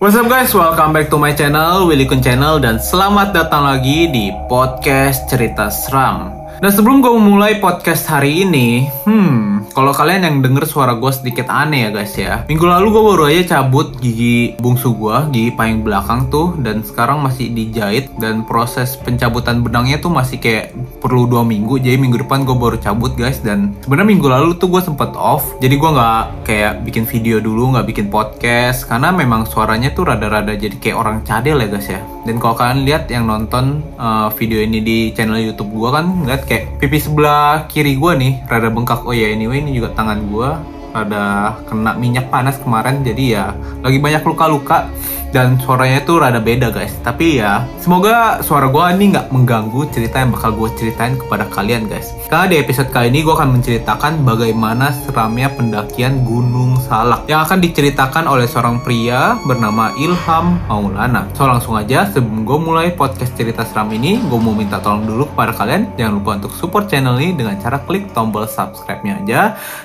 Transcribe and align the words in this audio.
What's 0.00 0.16
up 0.16 0.32
guys, 0.32 0.56
welcome 0.56 0.96
back 0.96 1.12
to 1.12 1.20
my 1.20 1.36
channel, 1.36 1.84
Willy 1.84 2.08
Kun 2.08 2.24
Channel 2.24 2.56
Dan 2.56 2.80
selamat 2.80 3.36
datang 3.36 3.68
lagi 3.68 4.08
di 4.08 4.32
podcast 4.48 5.28
cerita 5.28 5.68
seram. 5.68 6.48
Nah 6.56 6.72
sebelum 6.72 7.04
gue 7.04 7.12
memulai 7.12 7.60
podcast 7.60 8.08
hari 8.08 8.48
ini, 8.48 8.88
hmm, 9.04 9.49
kalau 9.72 9.92
kalian 9.94 10.26
yang 10.26 10.36
denger 10.40 10.64
suara 10.66 10.96
gue 10.96 11.12
sedikit 11.12 11.48
aneh 11.50 11.86
ya 11.86 11.90
guys 11.90 12.14
ya. 12.16 12.44
Minggu 12.46 12.66
lalu 12.66 12.86
gue 12.92 13.02
baru 13.02 13.22
aja 13.30 13.42
cabut 13.58 13.96
gigi 13.98 14.56
bungsu 14.58 14.94
gue, 14.96 15.16
gigi 15.32 15.50
paling 15.54 15.84
belakang 15.84 16.28
tuh, 16.32 16.56
dan 16.60 16.82
sekarang 16.86 17.20
masih 17.20 17.52
dijahit 17.52 18.12
dan 18.18 18.44
proses 18.44 18.96
pencabutan 19.00 19.60
benangnya 19.60 20.00
tuh 20.00 20.12
masih 20.12 20.40
kayak 20.40 20.72
perlu 21.00 21.26
dua 21.28 21.44
minggu. 21.44 21.80
Jadi 21.80 21.96
minggu 21.96 22.24
depan 22.26 22.44
gue 22.44 22.56
baru 22.56 22.76
cabut 22.80 23.14
guys, 23.14 23.40
dan 23.40 23.76
sebenarnya 23.84 24.08
minggu 24.08 24.28
lalu 24.28 24.50
tuh 24.56 24.68
gue 24.68 24.82
sempet 24.82 25.12
off, 25.16 25.56
jadi 25.58 25.74
gue 25.76 25.90
nggak 25.90 26.24
kayak 26.46 26.72
bikin 26.86 27.04
video 27.08 27.40
dulu, 27.40 27.76
nggak 27.76 27.86
bikin 27.88 28.06
podcast, 28.12 28.86
karena 28.88 29.12
memang 29.14 29.46
suaranya 29.46 29.92
tuh 29.92 30.08
rada-rada 30.08 30.52
jadi 30.56 30.76
kayak 30.78 30.96
orang 30.96 31.16
cadel 31.24 31.60
ya 31.60 31.68
guys 31.68 31.88
ya. 31.88 32.00
Dan 32.20 32.36
kalau 32.36 32.52
kalian 32.52 32.84
lihat 32.84 33.08
yang 33.08 33.24
nonton 33.24 33.80
uh, 33.96 34.28
video 34.36 34.60
ini 34.60 34.84
di 34.84 34.98
channel 35.16 35.40
YouTube 35.40 35.72
gue 35.72 35.88
kan 35.88 36.04
ngeliat 36.04 36.42
kayak 36.44 36.76
pipi 36.76 37.00
sebelah 37.00 37.64
kiri 37.64 37.96
gue 37.96 38.12
nih 38.16 38.32
rada 38.44 38.68
bengkak. 38.68 39.08
Oh 39.08 39.16
ya 39.16 39.32
anyway 39.32 39.64
ini 39.64 39.72
juga 39.72 39.92
tangan 39.96 40.28
gue 40.28 40.50
rada 40.90 41.56
kena 41.66 41.94
minyak 41.96 42.28
panas 42.28 42.58
kemarin 42.60 43.02
jadi 43.06 43.24
ya 43.24 43.46
lagi 43.82 43.98
banyak 43.98 44.22
luka-luka 44.26 44.90
dan 45.30 45.58
suaranya 45.62 46.02
tuh 46.02 46.22
rada 46.22 46.42
beda 46.42 46.74
guys. 46.74 46.94
Tapi 47.06 47.38
ya 47.40 47.64
semoga 47.78 48.42
suara 48.42 48.66
gue 48.68 48.84
ini 48.98 49.14
nggak 49.14 49.30
mengganggu 49.30 49.86
cerita 49.94 50.22
yang 50.22 50.34
bakal 50.34 50.54
gue 50.54 50.70
ceritain 50.76 51.14
kepada 51.16 51.46
kalian 51.50 51.86
guys. 51.86 52.14
Karena 52.26 52.46
di 52.50 52.56
episode 52.62 52.90
kali 52.90 53.10
ini 53.10 53.22
gue 53.22 53.34
akan 53.34 53.58
menceritakan 53.58 54.22
bagaimana 54.26 54.90
seramnya 55.06 55.50
pendakian 55.54 56.22
Gunung 56.26 56.78
Salak 56.82 57.26
yang 57.30 57.46
akan 57.46 57.62
diceritakan 57.62 58.26
oleh 58.26 58.46
seorang 58.46 58.82
pria 58.82 59.38
bernama 59.46 59.94
Ilham 59.98 60.58
Maulana. 60.66 61.26
So 61.34 61.46
langsung 61.46 61.78
aja 61.78 62.10
sebelum 62.10 62.42
gue 62.46 62.58
mulai 62.58 62.94
podcast 62.94 63.34
cerita 63.38 63.62
seram 63.66 63.90
ini 63.94 64.18
gue 64.18 64.38
mau 64.38 64.54
minta 64.54 64.82
tolong 64.82 65.06
dulu 65.06 65.30
kepada 65.34 65.54
kalian. 65.54 65.94
Jangan 65.94 66.12
lupa 66.18 66.30
untuk 66.42 66.52
support 66.58 66.90
channel 66.90 67.18
ini 67.18 67.38
dengan 67.38 67.58
cara 67.62 67.78
klik 67.86 68.10
tombol 68.14 68.46
subscribe-nya 68.50 69.22
aja. 69.22 69.40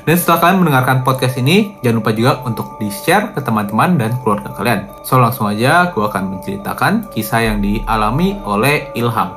Dan 0.05 0.15
setelah 0.17 0.39
kalian 0.41 0.57
mendengarkan 0.65 0.94
podcast 1.03 1.39
ini 1.41 1.75
jangan 1.83 1.99
lupa 1.99 2.11
juga 2.15 2.31
untuk 2.47 2.79
di 2.79 2.87
share 2.87 3.33
ke 3.35 3.41
teman-teman 3.43 3.99
dan 3.99 4.15
keluarga 4.21 4.53
kalian 4.55 4.87
so 5.03 5.17
langsung 5.17 5.35
langsung 5.35 5.51
aja 5.51 5.91
gue 5.91 5.99
akan 5.99 6.39
menceritakan 6.39 7.11
kisah 7.11 7.43
yang 7.43 7.59
dialami 7.59 8.39
oleh 8.47 8.87
Ilham. 8.95 9.35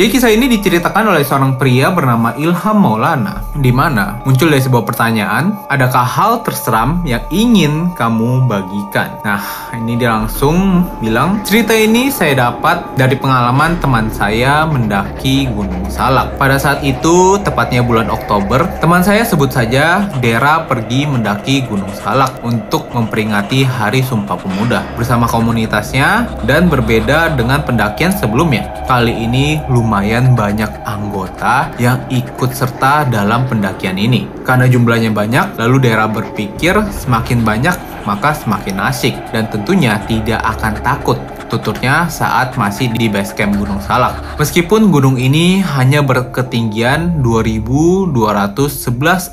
Jadi 0.00 0.16
kisah 0.16 0.32
ini 0.32 0.48
diceritakan 0.48 1.12
oleh 1.12 1.20
seorang 1.20 1.60
pria 1.60 1.92
bernama 1.92 2.32
Ilham 2.40 2.80
Maulana, 2.80 3.44
di 3.52 3.68
mana 3.68 4.16
muncul 4.24 4.48
dari 4.48 4.64
sebuah 4.64 4.88
pertanyaan, 4.88 5.68
adakah 5.68 6.00
hal 6.00 6.32
terseram 6.40 7.04
yang 7.04 7.20
ingin 7.28 7.92
kamu 7.92 8.48
bagikan? 8.48 9.20
Nah, 9.20 9.44
ini 9.76 10.00
dia 10.00 10.16
langsung 10.16 10.88
bilang, 11.04 11.44
cerita 11.44 11.76
ini 11.76 12.08
saya 12.08 12.48
dapat 12.48 12.96
dari 12.96 13.12
pengalaman 13.12 13.76
teman 13.76 14.08
saya 14.08 14.64
mendaki 14.64 15.52
Gunung 15.52 15.84
Salak. 15.92 16.40
Pada 16.40 16.56
saat 16.56 16.80
itu, 16.80 17.36
tepatnya 17.44 17.84
bulan 17.84 18.08
Oktober, 18.08 18.72
teman 18.80 19.04
saya 19.04 19.20
sebut 19.28 19.52
saja 19.52 20.08
Dera 20.24 20.64
pergi 20.64 21.04
mendaki 21.04 21.68
Gunung 21.68 21.92
Salak 21.92 22.40
untuk 22.40 22.88
memperingati 22.96 23.68
Hari 23.68 24.00
Sumpah 24.00 24.40
Pemuda 24.40 24.80
bersama 24.96 25.28
komunitasnya 25.28 26.40
dan 26.48 26.72
berbeda 26.72 27.36
dengan 27.36 27.60
pendakian 27.68 28.16
sebelumnya. 28.16 28.64
Kali 28.88 29.12
ini 29.12 29.60
lumayan 29.68 29.89
lumayan 29.90 30.38
banyak 30.38 30.70
anggota 30.86 31.74
yang 31.82 31.98
ikut 32.14 32.54
serta 32.54 33.10
dalam 33.10 33.50
pendakian 33.50 33.98
ini. 33.98 34.22
Karena 34.46 34.70
jumlahnya 34.70 35.10
banyak, 35.10 35.58
lalu 35.58 35.90
daerah 35.90 36.06
berpikir 36.06 36.78
semakin 36.94 37.42
banyak 37.42 37.74
maka 38.06 38.30
semakin 38.30 38.86
asik 38.86 39.18
dan 39.34 39.50
tentunya 39.50 39.98
tidak 40.06 40.40
akan 40.46 40.78
takut 40.80 41.18
tuturnya 41.50 42.06
saat 42.06 42.54
masih 42.54 42.88
di 42.94 43.10
base 43.10 43.34
camp 43.34 43.58
Gunung 43.58 43.82
Salak. 43.82 44.38
Meskipun 44.38 44.94
gunung 44.94 45.18
ini 45.18 45.58
hanya 45.60 46.00
berketinggian 46.00 47.20
2211 47.20 48.14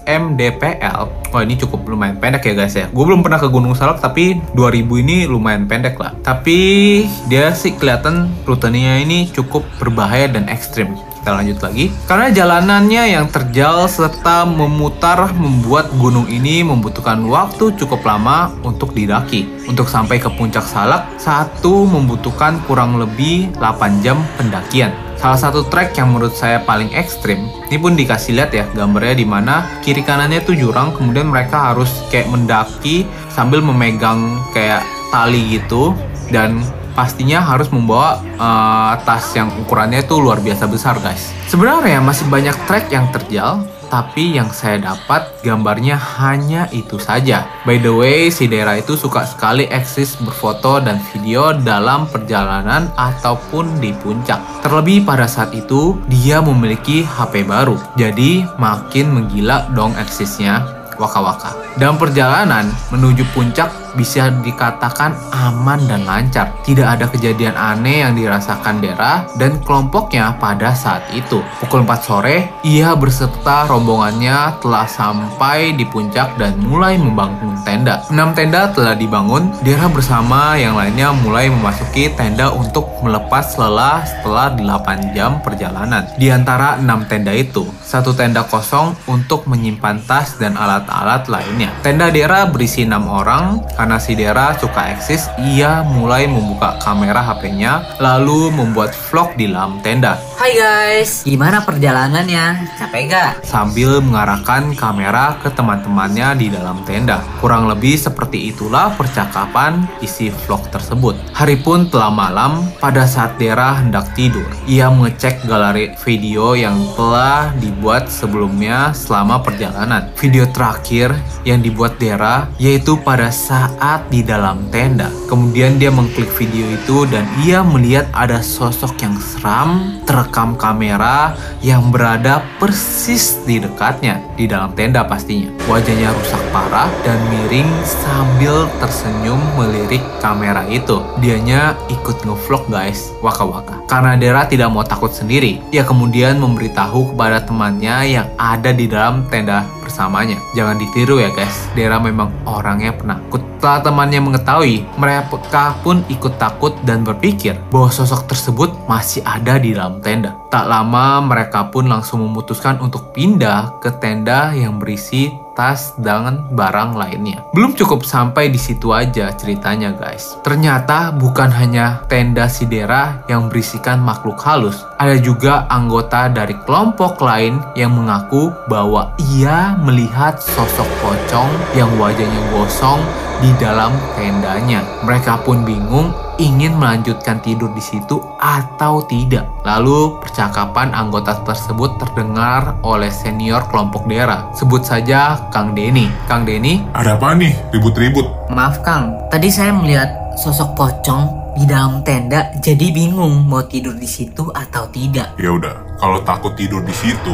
mdpl. 0.03 1.01
Wah 1.31 1.41
ini 1.45 1.55
cukup 1.55 1.85
lumayan 1.85 2.17
pendek 2.17 2.49
ya 2.49 2.53
guys 2.57 2.73
ya. 2.73 2.89
Gue 2.89 3.05
belum 3.05 3.21
pernah 3.21 3.37
ke 3.37 3.47
Gunung 3.47 3.77
Salak 3.77 4.01
tapi 4.01 4.41
2000 4.57 5.03
ini 5.05 5.17
lumayan 5.29 5.69
pendek 5.69 6.01
lah. 6.01 6.17
Tapi 6.25 7.05
dia 7.29 7.53
sih 7.53 7.77
kelihatan 7.77 8.33
rutenya 8.49 8.97
ini 8.97 9.29
cukup 9.29 9.61
berbahaya 9.77 10.25
dan 10.27 10.49
ekstrim 10.49 10.97
kita 11.27 11.35
lanjut 11.35 11.59
lagi. 11.59 11.85
Karena 12.07 12.31
jalanannya 12.31 13.03
yang 13.19 13.27
terjal 13.27 13.83
serta 13.91 14.47
memutar 14.47 15.35
membuat 15.35 15.91
gunung 15.99 16.23
ini 16.31 16.63
membutuhkan 16.63 17.19
waktu 17.27 17.75
cukup 17.75 17.99
lama 18.07 18.55
untuk 18.63 18.95
didaki. 18.95 19.43
Untuk 19.67 19.91
sampai 19.91 20.23
ke 20.23 20.31
puncak 20.31 20.63
salak, 20.63 21.19
satu 21.19 21.83
membutuhkan 21.83 22.63
kurang 22.63 22.95
lebih 22.95 23.51
8 23.59 23.99
jam 23.99 24.23
pendakian. 24.39 24.95
Salah 25.19 25.35
satu 25.35 25.67
trek 25.67 25.99
yang 25.99 26.15
menurut 26.15 26.31
saya 26.31 26.63
paling 26.63 26.95
ekstrim, 26.95 27.43
ini 27.67 27.75
pun 27.75 27.99
dikasih 27.99 28.37
lihat 28.39 28.51
ya 28.55 28.63
gambarnya 28.71 29.19
di 29.19 29.27
mana 29.27 29.67
kiri 29.83 30.05
kanannya 30.05 30.45
tuh 30.45 30.55
jurang, 30.55 30.95
kemudian 30.95 31.27
mereka 31.27 31.73
harus 31.73 31.89
kayak 32.07 32.31
mendaki 32.31 33.03
sambil 33.27 33.59
memegang 33.59 34.39
kayak 34.55 34.85
tali 35.09 35.59
gitu 35.59 35.91
dan 36.29 36.61
pastinya 36.97 37.45
harus 37.45 37.69
membawa 37.69 38.17
uh, 38.41 38.97
tas 39.05 39.29
yang 39.37 39.53
ukurannya 39.61 40.01
itu 40.01 40.17
luar 40.17 40.41
biasa 40.41 40.65
besar 40.65 40.97
guys. 40.97 41.29
Sebenarnya 41.45 42.01
masih 42.01 42.25
banyak 42.25 42.57
trek 42.65 42.89
yang 42.89 43.05
terjal, 43.13 43.61
tapi 43.93 44.35
yang 44.35 44.49
saya 44.49 44.81
dapat 44.81 45.29
gambarnya 45.45 45.95
hanya 46.17 46.65
itu 46.73 46.97
saja. 46.97 47.45
By 47.63 47.77
the 47.77 47.93
way, 47.93 48.33
si 48.33 48.49
Dera 48.49 48.75
itu 48.81 48.97
suka 48.97 49.23
sekali 49.29 49.69
eksis 49.69 50.17
berfoto 50.19 50.81
dan 50.81 50.97
video 51.13 51.53
dalam 51.55 52.09
perjalanan 52.09 52.89
ataupun 52.97 53.77
di 53.77 53.93
puncak. 53.95 54.41
Terlebih 54.65 55.05
pada 55.05 55.29
saat 55.29 55.53
itu, 55.55 55.95
dia 56.09 56.41
memiliki 56.41 57.05
HP 57.05 57.47
baru. 57.47 57.79
Jadi 57.95 58.43
makin 58.59 59.13
menggila 59.13 59.69
dong 59.71 59.95
eksisnya 59.95 60.65
waka-waka. 60.97 61.53
Dalam 61.77 61.95
perjalanan 61.95 62.67
menuju 62.89 63.23
puncak 63.31 63.69
bisa 63.97 64.29
dikatakan 64.29 65.17
aman 65.33 65.81
dan 65.89 66.05
lancar. 66.05 66.53
Tidak 66.61 66.85
ada 66.85 67.09
kejadian 67.09 67.57
aneh 67.57 68.05
yang 68.05 68.13
dirasakan 68.13 68.77
Dera 68.77 69.25
dan 69.41 69.57
kelompoknya 69.65 70.37
pada 70.37 70.77
saat 70.77 71.01
itu. 71.09 71.41
Pukul 71.57 71.81
4 71.81 72.05
sore, 72.05 72.45
ia 72.61 72.93
berserta 72.93 73.65
rombongannya 73.65 74.61
telah 74.61 74.85
sampai 74.85 75.73
di 75.73 75.83
puncak 75.89 76.37
dan 76.37 76.53
mulai 76.61 77.01
membangun 77.01 77.57
tenda. 77.65 78.05
6 78.13 78.37
tenda 78.37 78.69
telah 78.69 78.93
dibangun, 78.93 79.49
Dera 79.65 79.89
bersama 79.89 80.53
yang 80.53 80.77
lainnya 80.77 81.09
mulai 81.17 81.49
memasuki 81.49 82.13
tenda 82.13 82.53
untuk 82.53 82.85
melepas 83.01 83.57
lelah 83.57 84.05
setelah 84.05 84.53
8 84.53 85.17
jam 85.17 85.41
perjalanan. 85.41 86.05
Di 86.21 86.29
antara 86.29 86.77
6 86.77 87.09
tenda 87.09 87.33
itu, 87.33 87.65
satu 87.81 88.13
tenda 88.13 88.45
kosong 88.45 88.93
untuk 89.09 89.49
menyimpan 89.49 90.03
tas 90.05 90.35
dan 90.37 90.53
alat-alat 90.59 91.25
lainnya. 91.31 91.71
Tenda 91.81 92.11
Dera 92.13 92.45
berisi 92.45 92.83
6 92.83 93.07
orang, 93.07 93.63
si 93.95 94.11
Dera 94.11 94.51
suka 94.59 94.91
eksis, 94.91 95.31
ia 95.39 95.87
mulai 95.87 96.27
membuka 96.27 96.75
kamera 96.83 97.23
HP-nya, 97.23 97.95
lalu 98.03 98.51
membuat 98.51 98.91
vlog 98.91 99.31
di 99.39 99.47
dalam 99.47 99.79
tenda. 99.79 100.19
Hai 100.35 100.51
guys, 100.59 101.23
gimana 101.23 101.63
perjalanannya? 101.63 102.75
Capek 102.75 103.03
gak? 103.07 103.31
Sambil 103.47 104.03
mengarahkan 104.03 104.75
kamera 104.75 105.39
ke 105.39 105.47
teman-temannya 105.55 106.35
di 106.35 106.47
dalam 106.51 106.83
tenda. 106.83 107.23
Kurang 107.39 107.71
lebih 107.71 107.95
seperti 107.95 108.51
itulah 108.51 108.91
percakapan 108.99 109.87
isi 110.03 110.27
vlog 110.43 110.67
tersebut. 110.67 111.15
Hari 111.31 111.63
pun 111.63 111.87
telah 111.87 112.11
malam, 112.11 112.67
pada 112.83 113.07
saat 113.07 113.39
Dera 113.39 113.79
hendak 113.79 114.11
tidur. 114.11 114.45
Ia 114.67 114.91
mengecek 114.91 115.47
galeri 115.47 115.95
video 116.03 116.51
yang 116.59 116.75
telah 116.99 117.55
dibuat 117.55 118.11
sebelumnya 118.11 118.91
selama 118.91 119.39
perjalanan. 119.39 120.11
Video 120.19 120.43
terakhir 120.51 121.15
yang 121.47 121.63
dibuat 121.63 121.95
Dera 121.95 122.51
yaitu 122.59 122.99
pada 122.99 123.31
saat 123.31 123.66
di 124.11 124.21
dalam 124.21 124.67
tenda. 124.69 125.07
Kemudian 125.31 125.79
dia 125.79 125.89
mengklik 125.89 126.27
video 126.35 126.67
itu 126.75 127.07
dan 127.07 127.23
ia 127.41 127.63
melihat 127.63 128.07
ada 128.11 128.43
sosok 128.43 128.99
yang 128.99 129.15
seram 129.19 130.03
ter 130.03 130.17
merekam 130.17 130.57
kamera 130.57 131.37
yang 131.61 131.93
berada 131.93 132.41
persis 132.57 133.37
di 133.45 133.61
dekatnya, 133.61 134.17
di 134.33 134.49
dalam 134.49 134.73
tenda 134.73 135.05
pastinya. 135.05 135.53
Wajahnya 135.69 136.09
rusak 136.09 136.41
parah 136.49 136.89
dan 137.05 137.21
miring 137.29 137.69
sambil 137.85 138.65
tersenyum 138.81 139.37
melirik 139.53 140.01
kamera 140.17 140.65
itu. 140.65 141.05
Dianya 141.21 141.77
ikut 141.93 142.25
ngevlog 142.25 142.65
guys, 142.65 143.13
waka-waka. 143.21 143.77
Karena 143.85 144.17
Dera 144.17 144.49
tidak 144.49 144.73
mau 144.73 144.81
takut 144.81 145.13
sendiri, 145.13 145.61
ia 145.69 145.85
kemudian 145.85 146.41
memberitahu 146.41 147.13
kepada 147.13 147.45
temannya 147.45 148.17
yang 148.17 148.27
ada 148.41 148.73
di 148.73 148.89
dalam 148.89 149.29
tenda 149.29 149.69
bersamanya. 149.87 150.35
Jangan 150.51 150.75
ditiru 150.75 151.23
ya 151.23 151.31
guys, 151.31 151.71
Dera 151.71 151.95
memang 152.03 152.27
orangnya 152.43 152.91
penakut. 152.91 153.39
Setelah 153.57 153.81
temannya 153.81 154.21
mengetahui, 154.21 154.85
mereka 155.01 155.73
pun 155.81 156.05
ikut 156.13 156.37
takut 156.37 156.77
dan 156.85 157.01
berpikir 157.01 157.57
bahwa 157.73 157.89
sosok 157.89 158.29
tersebut 158.29 158.69
masih 158.85 159.25
ada 159.25 159.57
di 159.57 159.73
dalam 159.73 159.97
tenda. 159.97 160.37
Tak 160.53 160.69
lama 160.69 161.25
mereka 161.25 161.65
pun 161.73 161.89
langsung 161.89 162.21
memutuskan 162.21 162.77
untuk 162.77 163.15
pindah 163.17 163.81
ke 163.81 163.89
tenda 163.97 164.53
yang 164.53 164.77
berisi 164.77 165.33
tas 165.57 165.97
dan 165.97 166.45
barang 166.53 166.93
lainnya. 166.93 167.41
Belum 167.49 167.73
cukup 167.73 168.05
sampai 168.05 168.53
di 168.53 168.61
situ 168.61 168.93
aja 168.93 169.33
ceritanya 169.33 169.89
guys. 169.89 170.37
Ternyata 170.45 171.09
bukan 171.17 171.49
hanya 171.49 172.05
tenda 172.05 172.45
Sidera 172.45 173.25
yang 173.25 173.49
berisikan 173.49 173.97
makhluk 173.97 174.37
halus. 174.45 174.85
Ada 174.97 175.21
juga 175.21 175.69
anggota 175.69 176.25
dari 176.25 176.57
kelompok 176.65 177.21
lain 177.21 177.61
yang 177.77 177.93
mengaku 177.93 178.49
bahwa 178.65 179.13
ia 179.29 179.77
melihat 179.77 180.41
sosok 180.41 180.89
pocong 181.05 181.53
yang 181.77 181.93
wajahnya 182.01 182.41
gosong 182.49 182.97
di 183.37 183.53
dalam 183.61 183.93
tendanya. 184.17 184.81
Mereka 185.05 185.45
pun 185.45 185.61
bingung 185.61 186.09
ingin 186.41 186.81
melanjutkan 186.81 187.37
tidur 187.45 187.69
di 187.77 187.83
situ 187.85 188.17
atau 188.41 189.05
tidak. 189.05 189.45
Lalu 189.61 190.17
percakapan 190.17 190.89
anggota 190.97 191.45
tersebut 191.45 192.01
terdengar 192.01 192.81
oleh 192.81 193.13
senior 193.13 193.69
kelompok 193.69 194.09
Dera. 194.09 194.49
Sebut 194.57 194.81
saja 194.81 195.37
Kang 195.53 195.77
Denny. 195.77 196.09
Kang 196.25 196.41
Denny, 196.41 196.81
Ada 196.97 197.21
apa 197.21 197.37
nih? 197.37 197.53
Ribut-ribut. 197.69 198.49
Maaf 198.49 198.81
Kang, 198.81 199.13
tadi 199.29 199.53
saya 199.53 199.77
melihat 199.77 200.09
sosok 200.41 200.73
pocong 200.73 201.46
di 201.57 201.65
dalam 201.65 202.05
tenda, 202.05 202.53
jadi 202.61 202.93
bingung 202.93 203.49
mau 203.49 203.65
tidur 203.65 203.97
di 203.97 204.05
situ 204.05 204.45
atau 204.53 204.85
tidak. 204.93 205.33
Ya 205.41 205.49
udah, 205.49 205.97
kalau 205.97 206.21
takut 206.21 206.53
tidur 206.53 206.85
di 206.85 206.93
situ, 206.93 207.33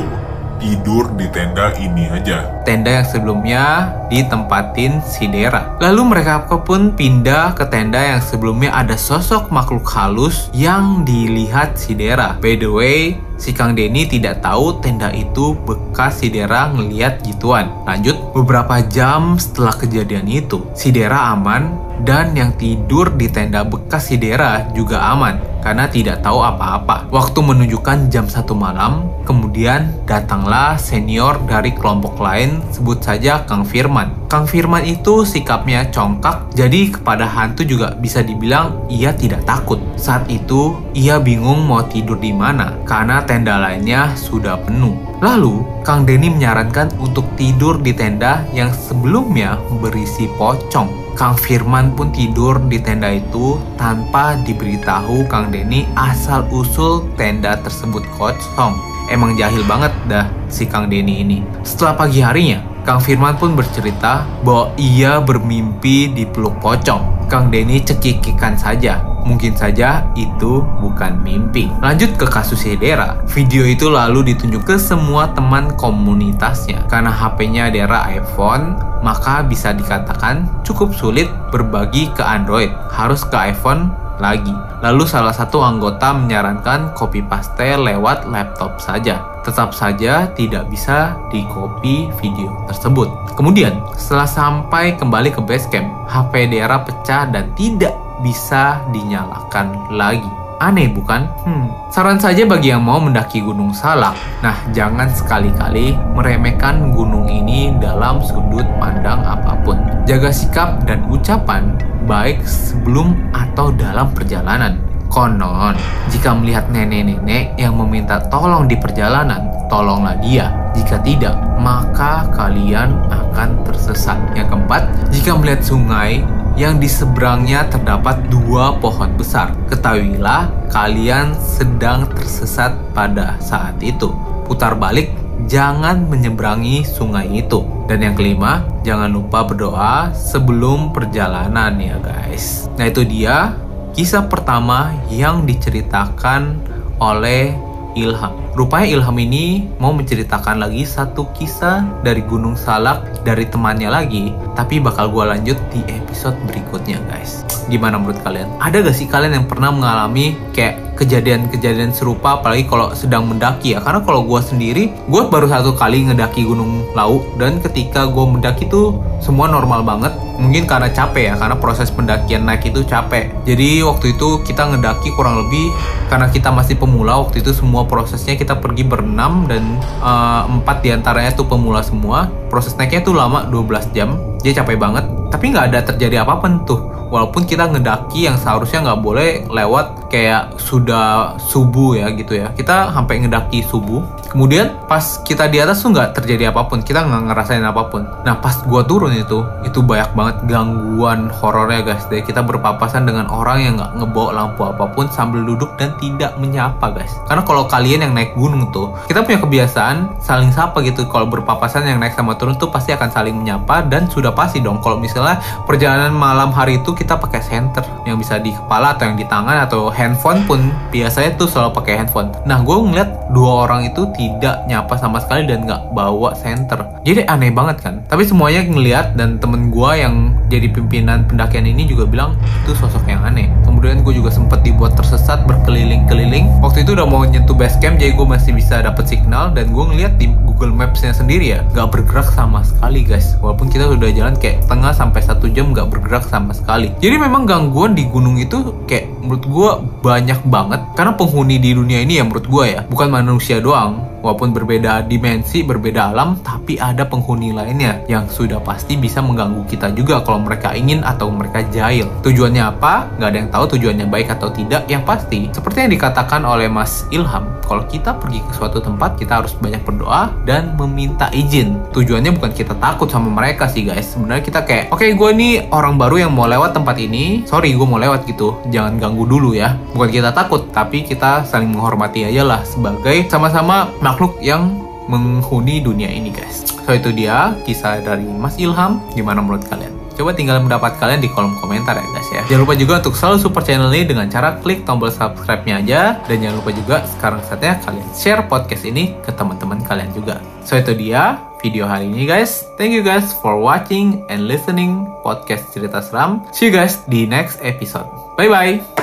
tidur 0.64 1.12
di 1.20 1.28
tenda 1.28 1.76
ini 1.76 2.08
aja. 2.08 2.64
tenda 2.64 3.04
yang 3.04 3.04
sebelumnya 3.04 3.64
ditempatin 4.08 5.04
si 5.04 5.28
Dera. 5.28 5.76
Lalu 5.84 6.02
mereka 6.16 6.48
pun 6.64 6.96
pindah 6.96 7.52
ke 7.52 7.68
tenda 7.68 8.00
yang 8.00 8.24
sebelumnya 8.24 8.72
ada 8.72 8.96
sosok 8.96 9.52
makhluk 9.52 9.84
halus 9.92 10.48
yang 10.56 11.04
dilihat 11.04 11.76
si 11.76 11.92
Dera. 11.92 12.40
By 12.40 12.56
the 12.56 12.72
way, 12.72 13.20
si 13.44 13.52
Kang 13.52 13.76
Denny 13.76 14.08
tidak 14.08 14.40
tahu 14.40 14.80
tenda 14.80 15.12
itu 15.12 15.52
bekas 15.68 16.24
si 16.24 16.32
Dera 16.32 16.72
ngeliat 16.72 17.20
gituan. 17.28 17.68
Lanjut, 17.84 18.16
beberapa 18.32 18.80
jam 18.88 19.36
setelah 19.36 19.76
kejadian 19.76 20.32
itu, 20.32 20.64
si 20.72 20.96
Dera 20.96 21.36
aman 21.36 21.76
dan 22.08 22.32
yang 22.32 22.56
tidur 22.56 23.12
di 23.12 23.28
tenda 23.28 23.68
bekas 23.68 24.08
si 24.08 24.16
Dera 24.16 24.64
juga 24.72 25.04
aman 25.12 25.54
karena 25.64 25.88
tidak 25.88 26.20
tahu 26.20 26.44
apa-apa. 26.44 27.08
Waktu 27.08 27.40
menunjukkan 27.40 28.12
jam 28.12 28.28
satu 28.28 28.52
malam, 28.52 29.08
kemudian 29.24 29.96
datanglah 30.04 30.76
senior 30.76 31.40
dari 31.48 31.72
kelompok 31.72 32.20
lain, 32.20 32.60
sebut 32.76 33.00
saja 33.00 33.48
Kang 33.48 33.64
Firman. 33.64 34.12
Kang 34.28 34.44
Firman 34.44 34.84
itu 34.84 35.24
sikapnya 35.24 35.88
congkak, 35.88 36.52
jadi 36.52 36.92
kepada 36.92 37.24
hantu 37.24 37.64
juga 37.64 37.96
bisa 37.96 38.20
dibilang 38.20 38.84
ia 38.92 39.16
tidak 39.16 39.48
takut. 39.48 39.80
Saat 39.96 40.28
itu, 40.28 40.76
ia 40.92 41.16
bingung 41.24 41.64
mau 41.64 41.88
tidur 41.88 42.20
di 42.20 42.36
mana 42.36 42.76
karena 42.84 43.24
tenda 43.34 43.58
lainnya 43.58 44.14
sudah 44.14 44.62
penuh. 44.62 44.94
Lalu, 45.18 45.66
Kang 45.82 46.06
Denny 46.06 46.30
menyarankan 46.30 46.94
untuk 47.02 47.26
tidur 47.34 47.82
di 47.82 47.90
tenda 47.90 48.46
yang 48.54 48.70
sebelumnya 48.70 49.58
berisi 49.82 50.30
pocong. 50.38 51.18
Kang 51.18 51.34
Firman 51.34 51.98
pun 51.98 52.14
tidur 52.14 52.62
di 52.70 52.78
tenda 52.78 53.10
itu 53.10 53.58
tanpa 53.74 54.38
diberitahu 54.46 55.26
Kang 55.26 55.50
Denny 55.50 55.90
asal 55.98 56.46
usul 56.54 57.10
tenda 57.18 57.58
tersebut 57.58 58.06
kosong. 58.22 58.78
Emang 59.10 59.34
jahil 59.34 59.66
banget 59.66 59.90
dah 60.06 60.30
si 60.46 60.70
Kang 60.70 60.86
Denny 60.86 61.26
ini. 61.26 61.42
Setelah 61.66 61.98
pagi 61.98 62.22
harinya, 62.22 62.62
Kang 62.84 63.00
Firman 63.00 63.40
pun 63.40 63.56
bercerita 63.56 64.28
bahwa 64.44 64.76
ia 64.76 65.24
bermimpi 65.24 66.12
dipeluk 66.12 66.60
pocong. 66.60 67.32
Kang 67.32 67.48
Denny 67.48 67.80
cekikikan 67.80 68.60
saja. 68.60 69.00
Mungkin 69.24 69.56
saja 69.56 70.04
itu 70.20 70.60
bukan 70.84 71.16
mimpi. 71.24 71.72
Lanjut 71.80 72.12
ke 72.20 72.28
kasus 72.28 72.68
Dera. 72.76 73.16
Video 73.32 73.64
itu 73.64 73.88
lalu 73.88 74.36
ditunjuk 74.36 74.68
ke 74.68 74.76
semua 74.76 75.32
teman 75.32 75.72
komunitasnya. 75.80 76.84
Karena 76.92 77.08
HP-nya 77.08 77.72
Dera 77.72 78.04
iPhone, 78.12 78.76
maka 79.00 79.48
bisa 79.48 79.72
dikatakan 79.72 80.52
cukup 80.68 80.92
sulit 80.92 81.32
berbagi 81.56 82.12
ke 82.12 82.20
Android. 82.20 82.76
Harus 82.92 83.24
ke 83.24 83.40
iPhone 83.40 83.96
lagi. 84.20 84.54
Lalu 84.84 85.08
salah 85.08 85.32
satu 85.32 85.64
anggota 85.64 86.12
menyarankan 86.12 86.92
copy 86.92 87.24
paste 87.24 87.80
lewat 87.80 88.28
laptop 88.28 88.84
saja. 88.84 89.33
Tetap 89.44 89.76
saja 89.76 90.32
tidak 90.40 90.72
bisa 90.72 91.20
di 91.28 91.44
copy 91.52 92.08
video 92.24 92.50
tersebut. 92.72 93.12
Kemudian, 93.36 93.76
setelah 94.00 94.28
sampai 94.28 94.96
kembali 94.96 95.36
ke 95.36 95.44
base 95.44 95.68
camp, 95.68 95.92
HP 96.08 96.48
Dera 96.48 96.80
pecah 96.80 97.28
dan 97.28 97.52
tidak 97.60 97.92
bisa 98.24 98.80
dinyalakan 98.96 99.92
lagi. 99.92 100.44
Aneh 100.64 100.88
bukan? 100.88 101.28
Hmm. 101.44 101.68
Saran 101.92 102.16
saja 102.16 102.48
bagi 102.48 102.72
yang 102.72 102.88
mau 102.88 102.96
mendaki 103.04 103.44
Gunung 103.44 103.76
Salak. 103.76 104.16
Nah, 104.40 104.56
jangan 104.72 105.12
sekali-kali 105.12 105.92
meremehkan 106.16 106.96
gunung 106.96 107.28
ini 107.28 107.76
dalam 107.84 108.24
sudut 108.24 108.64
pandang 108.80 109.20
apa 109.28 109.60
pun. 109.68 109.76
Jaga 110.08 110.32
sikap 110.32 110.88
dan 110.88 111.04
ucapan 111.12 111.76
baik 112.08 112.40
sebelum 112.48 113.12
atau 113.36 113.76
dalam 113.76 114.08
perjalanan. 114.16 114.93
Konon, 115.14 115.78
jika 116.10 116.34
melihat 116.34 116.74
nenek-nenek 116.74 117.54
yang 117.62 117.78
meminta 117.78 118.18
tolong 118.34 118.66
di 118.66 118.74
perjalanan, 118.74 119.46
tolonglah 119.70 120.18
dia. 120.18 120.50
Jika 120.74 121.06
tidak, 121.06 121.38
maka 121.62 122.26
kalian 122.34 122.98
akan 123.14 123.62
tersesat. 123.62 124.18
Yang 124.34 124.58
keempat, 124.58 124.82
jika 125.14 125.38
melihat 125.38 125.62
sungai 125.62 126.26
yang 126.58 126.82
di 126.82 126.90
seberangnya 126.90 127.70
terdapat 127.70 128.26
dua 128.34 128.74
pohon 128.82 129.14
besar, 129.14 129.54
ketahuilah 129.70 130.50
kalian 130.74 131.38
sedang 131.38 132.10
tersesat 132.18 132.74
pada 132.98 133.38
saat 133.38 133.78
itu. 133.86 134.10
Putar 134.50 134.74
balik, 134.74 135.14
jangan 135.46 136.10
menyeberangi 136.10 136.90
sungai 136.90 137.30
itu. 137.30 137.62
Dan 137.86 138.02
yang 138.02 138.18
kelima, 138.18 138.66
jangan 138.82 139.14
lupa 139.14 139.46
berdoa 139.46 140.10
sebelum 140.10 140.90
perjalanan 140.90 141.78
ya 141.78 142.02
guys. 142.02 142.66
Nah 142.82 142.90
itu 142.90 143.06
dia 143.06 143.54
kisah 143.94 144.26
pertama 144.26 144.98
yang 145.14 145.46
diceritakan 145.46 146.58
oleh 146.98 147.54
Ilham. 147.94 148.34
Rupanya 148.58 148.90
Ilham 148.90 149.18
ini 149.22 149.70
mau 149.78 149.94
menceritakan 149.94 150.62
lagi 150.66 150.82
satu 150.86 151.30
kisah 151.38 151.86
dari 152.02 152.26
Gunung 152.26 152.58
Salak 152.58 153.22
dari 153.22 153.46
temannya 153.46 153.90
lagi, 153.90 154.34
tapi 154.58 154.82
bakal 154.82 155.14
gue 155.14 155.26
lanjut 155.26 155.58
di 155.70 155.82
episode 155.90 156.34
berikutnya 156.50 156.98
guys. 157.10 157.46
Gimana 157.70 158.02
menurut 158.02 158.18
kalian? 158.26 158.50
Ada 158.58 158.82
gak 158.82 158.98
sih 158.98 159.06
kalian 159.06 159.42
yang 159.42 159.48
pernah 159.50 159.70
mengalami 159.70 160.34
kayak 160.58 160.98
kejadian-kejadian 160.98 161.90
serupa 161.94 162.38
apalagi 162.38 162.70
kalau 162.70 162.94
sedang 162.94 163.26
mendaki 163.26 163.74
ya 163.74 163.82
karena 163.82 164.06
kalau 164.06 164.22
gue 164.26 164.42
sendiri 164.46 164.84
gue 165.10 165.22
baru 165.26 165.50
satu 165.50 165.74
kali 165.74 166.06
ngedaki 166.06 166.46
gunung 166.46 166.86
Lau 166.94 167.26
dan 167.42 167.58
ketika 167.58 168.06
gue 168.06 168.26
mendaki 168.30 168.70
tuh 168.70 169.02
semua 169.18 169.50
normal 169.50 169.82
banget 169.82 170.14
mungkin 170.38 170.66
karena 170.66 170.90
capek 170.90 171.34
ya 171.34 171.36
karena 171.38 171.56
proses 171.58 171.90
pendakian 171.94 172.46
naik 172.46 172.66
itu 172.70 172.82
capek. 172.86 173.32
Jadi 173.46 173.86
waktu 173.86 174.18
itu 174.18 174.42
kita 174.46 174.74
ngedaki 174.74 175.14
kurang 175.14 175.46
lebih 175.46 175.70
karena 176.10 176.30
kita 176.30 176.50
masih 176.50 176.78
pemula 176.78 177.22
waktu 177.22 177.42
itu 177.42 177.54
semua 177.54 177.86
prosesnya 177.86 178.38
kita 178.38 178.58
pergi 178.58 178.86
berenam 178.86 179.46
dan 179.46 179.78
uh, 180.02 180.50
empat 180.50 180.82
di 180.82 180.90
antaranya 180.94 181.32
tuh 181.34 181.46
pemula 181.46 181.82
semua. 181.86 182.30
Proses 182.50 182.78
naiknya 182.78 183.02
tuh 183.06 183.18
lama 183.18 183.46
12 183.50 183.96
jam. 183.96 184.18
Dia 184.42 184.54
capek 184.62 184.78
banget. 184.78 185.06
Tapi 185.30 185.54
nggak 185.54 185.66
ada 185.74 185.80
terjadi 185.82 186.22
apa-apa 186.22 186.66
tuh 186.66 187.03
walaupun 187.14 187.46
kita 187.46 187.70
ngedaki 187.70 188.26
yang 188.26 188.42
seharusnya 188.42 188.82
nggak 188.90 189.02
boleh 189.06 189.30
lewat 189.54 190.10
kayak 190.10 190.58
sudah 190.58 191.38
subuh 191.38 192.02
ya 192.02 192.10
gitu 192.18 192.42
ya. 192.42 192.50
Kita 192.58 192.90
sampai 192.90 193.22
ngedaki 193.22 193.62
subuh. 193.70 194.02
Kemudian 194.34 194.74
pas 194.90 195.22
kita 195.22 195.46
di 195.46 195.62
atas 195.62 195.86
tuh 195.86 195.94
nggak 195.94 196.18
terjadi 196.18 196.50
apa 196.50 196.66
pun. 196.66 196.82
Kita 196.82 197.06
nggak 197.06 197.30
ngerasain 197.30 197.62
apa 197.62 197.86
pun. 197.94 198.10
Nah 198.26 198.42
pas 198.42 198.58
gua 198.66 198.82
turun 198.82 199.14
itu 199.14 199.46
itu 199.62 199.86
banyak 199.86 200.10
banget 200.18 200.38
gangguan 200.50 201.30
horornya 201.30 201.86
guys. 201.86 202.10
Deh 202.10 202.26
kita 202.26 202.42
berpapasan 202.42 203.06
dengan 203.06 203.30
orang 203.30 203.62
yang 203.62 203.74
nggak 203.78 203.94
ngebawa 204.02 204.30
lampu 204.34 204.66
apa 204.66 204.90
pun 204.90 205.06
sambil 205.14 205.46
duduk 205.46 205.78
dan 205.78 205.94
tidak 206.02 206.34
menyapa 206.42 206.90
guys. 206.90 207.14
Karena 207.30 207.46
kalau 207.46 207.70
kalian 207.70 208.10
yang 208.10 208.14
naik 208.18 208.34
gunung 208.34 208.74
tuh 208.74 208.90
kita 209.06 209.22
punya 209.22 209.38
kebiasaan 209.38 210.18
saling 210.18 210.50
sapa 210.50 210.82
gitu. 210.82 211.06
Kalau 211.06 211.30
berpapasan 211.30 211.86
yang 211.86 212.02
naik 212.02 212.18
sama 212.18 212.34
turun 212.34 212.58
tuh 212.58 212.74
pasti 212.74 212.90
akan 212.90 213.14
saling 213.14 213.38
menyapa 213.38 213.86
dan 213.86 214.10
sudah 214.10 214.34
pasti 214.34 214.66
dong. 214.66 214.82
Kalau 214.82 214.98
misalnya 214.98 215.38
perjalanan 215.70 216.10
malam 216.10 216.50
hari 216.50 216.82
itu 216.82 216.94
kita 217.04 217.20
pakai 217.20 217.44
senter 217.44 217.84
yang 218.08 218.16
bisa 218.16 218.40
di 218.40 218.56
kepala 218.56 218.96
atau 218.96 219.12
yang 219.12 219.20
di 219.20 219.28
tangan 219.28 219.68
atau 219.68 219.92
handphone 219.92 220.48
pun 220.48 220.72
biasanya 220.88 221.36
tuh 221.36 221.52
selalu 221.52 221.76
pakai 221.76 222.00
handphone. 222.00 222.32
Nah 222.48 222.64
gue 222.64 222.78
ngeliat 222.80 223.36
dua 223.36 223.68
orang 223.68 223.92
itu 223.92 224.08
tidak 224.16 224.64
nyapa 224.72 224.96
sama 224.96 225.20
sekali 225.20 225.44
dan 225.44 225.68
nggak 225.68 225.92
bawa 225.92 226.32
senter. 226.32 226.80
Jadi 227.04 227.28
aneh 227.28 227.52
banget 227.52 227.84
kan. 227.84 228.00
Tapi 228.08 228.24
semuanya 228.24 228.64
ngeliat 228.64 229.20
dan 229.20 229.36
temen 229.44 229.68
gue 229.68 229.92
yang 230.00 230.32
jadi 230.48 230.72
pimpinan 230.72 231.28
pendakian 231.28 231.68
ini 231.68 231.84
juga 231.84 232.08
bilang 232.08 232.40
itu 232.64 232.72
sosok 232.72 233.04
yang 233.12 233.20
aneh. 233.28 233.52
Kemudian 233.68 234.00
gue 234.00 234.16
juga 234.16 234.32
sempet 234.32 234.64
dibuat 234.64 234.96
tersesat 234.96 235.44
berkeliling-keliling. 235.44 236.64
Waktu 236.64 236.88
itu 236.88 236.96
udah 236.96 237.04
mau 237.04 237.28
nyentuh 237.28 237.58
base 237.58 237.76
camp 237.84 238.00
jadi 238.00 238.16
gue 238.16 238.24
masih 238.24 238.56
bisa 238.56 238.80
dapet 238.80 239.12
signal 239.12 239.52
dan 239.52 239.76
gue 239.76 239.84
ngeliat 239.84 240.16
di 240.16 240.32
Google 240.48 240.72
Maps-nya 240.72 241.12
sendiri 241.12 241.58
ya 241.58 241.60
nggak 241.76 241.90
bergerak 241.92 242.32
sama 242.32 242.64
sekali 242.64 243.04
guys. 243.04 243.36
Walaupun 243.44 243.68
kita 243.68 243.90
udah 243.92 244.10
jalan 244.14 244.38
kayak 244.40 244.64
setengah 244.64 244.94
sampai 244.96 245.22
satu 245.26 245.50
jam 245.52 245.74
nggak 245.74 245.90
bergerak 245.90 246.24
sama 246.30 246.54
sekali. 246.54 246.93
Jadi 246.98 247.16
memang 247.22 247.46
gangguan 247.46 247.94
di 247.94 248.10
gunung 248.10 248.36
itu 248.42 248.84
kayak 248.90 249.13
menurut 249.24 249.46
gue 249.48 249.72
banyak 250.04 250.40
banget 250.52 250.82
karena 251.00 251.16
penghuni 251.16 251.58
di 251.58 251.72
dunia 251.72 252.04
ini 252.04 252.20
ya 252.20 252.24
menurut 252.28 252.46
gue 252.46 252.66
ya 252.76 252.82
bukan 252.84 253.08
manusia 253.08 253.64
doang 253.64 254.14
walaupun 254.24 254.56
berbeda 254.56 255.04
dimensi, 255.06 255.62
berbeda 255.62 256.16
alam, 256.16 256.40
tapi 256.40 256.80
ada 256.80 257.04
penghuni 257.04 257.52
lainnya 257.52 258.00
yang 258.08 258.26
sudah 258.32 258.64
pasti 258.64 258.96
bisa 258.96 259.20
mengganggu 259.20 259.68
kita 259.68 259.92
juga 259.92 260.24
kalau 260.24 260.40
mereka 260.40 260.72
ingin 260.72 261.04
atau 261.04 261.28
mereka 261.30 261.62
jahil. 261.70 262.08
Tujuannya 262.24 262.64
apa? 262.64 263.12
Nggak 263.20 263.30
ada 263.30 263.38
yang 263.38 263.52
tahu 263.52 263.64
tujuannya 263.76 264.08
baik 264.08 264.32
atau 264.32 264.50
tidak. 264.50 264.88
Yang 264.88 265.04
pasti, 265.04 265.40
seperti 265.52 265.78
yang 265.86 265.92
dikatakan 265.92 266.48
oleh 266.48 266.72
Mas 266.72 267.04
Ilham, 267.12 267.52
kalau 267.68 267.84
kita 267.92 268.16
pergi 268.16 268.40
ke 268.48 268.52
suatu 268.56 268.80
tempat, 268.80 269.20
kita 269.20 269.44
harus 269.44 269.54
banyak 269.60 269.84
berdoa 269.84 270.32
dan 270.48 270.80
meminta 270.80 271.28
izin. 271.36 271.76
Tujuannya 271.92 272.32
bukan 272.40 272.56
kita 272.56 272.74
takut 272.80 273.12
sama 273.12 273.28
mereka 273.28 273.68
sih 273.68 273.84
guys. 273.84 274.16
Sebenarnya 274.16 274.44
kita 274.48 274.64
kayak, 274.64 274.96
oke 274.96 275.04
okay, 275.04 275.12
gue 275.14 275.30
nih 275.36 275.54
orang 275.76 276.00
baru 276.00 276.26
yang 276.26 276.32
mau 276.32 276.48
lewat 276.48 276.72
tempat 276.72 276.96
ini, 276.96 277.44
sorry 277.44 277.76
gue 277.76 277.84
mau 277.84 278.00
lewat 278.00 278.24
gitu, 278.24 278.56
jangan 278.72 278.96
ganggu 278.96 279.13
dulu 279.14 279.54
ya. 279.54 279.78
Bukan 279.94 280.10
kita 280.10 280.34
takut, 280.34 280.74
tapi 280.74 281.06
kita 281.06 281.46
saling 281.46 281.70
menghormati 281.70 282.26
aja 282.26 282.42
lah 282.42 282.62
sebagai 282.66 283.30
sama-sama 283.30 283.94
makhluk 284.02 284.42
yang 284.42 284.82
menghuni 285.08 285.84
dunia 285.84 286.10
ini 286.10 286.34
guys. 286.34 286.64
So 286.84 286.92
itu 286.96 287.14
dia 287.16 287.56
kisah 287.64 288.04
dari 288.04 288.26
Mas 288.28 288.60
Ilham. 288.60 289.00
Gimana 289.16 289.40
menurut 289.40 289.64
kalian? 289.68 289.92
Coba 290.14 290.30
tinggal 290.38 290.62
mendapat 290.62 290.94
kalian 291.02 291.26
di 291.26 291.30
kolom 291.32 291.58
komentar 291.58 291.98
ya 291.98 292.06
guys 292.14 292.30
ya. 292.30 292.42
Jangan 292.46 292.62
lupa 292.70 292.76
juga 292.78 292.94
untuk 293.02 293.16
selalu 293.18 293.38
support 293.42 293.66
channel 293.66 293.90
ini 293.90 294.06
dengan 294.06 294.30
cara 294.30 294.62
klik 294.62 294.86
tombol 294.86 295.10
subscribe-nya 295.10 295.82
aja. 295.82 296.02
Dan 296.30 296.46
jangan 296.46 296.56
lupa 296.62 296.72
juga 296.72 296.96
sekarang 297.18 297.42
saatnya 297.42 297.82
kalian 297.82 298.08
share 298.14 298.46
podcast 298.46 298.86
ini 298.86 299.18
ke 299.26 299.34
teman-teman 299.34 299.82
kalian 299.82 300.14
juga. 300.14 300.38
So 300.62 300.78
itu 300.78 300.94
dia 300.94 301.42
video 301.66 301.90
hari 301.90 302.14
ini 302.14 302.30
guys. 302.30 302.62
Thank 302.78 302.94
you 302.94 303.02
guys 303.02 303.34
for 303.42 303.58
watching 303.58 304.22
and 304.30 304.46
listening 304.46 305.10
podcast 305.26 305.74
cerita 305.74 306.04
seram. 306.06 306.46
See 306.54 306.70
you 306.70 306.74
guys 306.76 307.02
di 307.10 307.26
next 307.26 307.58
episode. 307.66 308.06
Bye 308.38 308.52
bye. 308.54 309.03